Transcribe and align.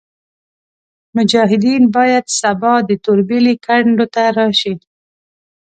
مجاهدین 1.15 1.83
باید 1.95 2.25
سبا 2.39 2.73
د 2.89 2.91
توربېلې 3.03 3.53
کنډو 3.65 4.05
ته 4.13 4.23
راشي. 4.37 4.73